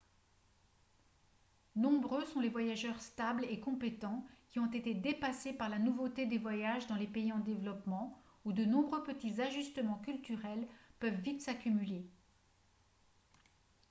[1.75, 6.39] nombreux sont les voyageurs stables et compétents qui ont été dépassés par la nouveauté des
[6.39, 10.67] voyages dans les pays en développement où de nombreux petits ajustements culturels
[10.99, 12.03] peuvent vite s'accumuler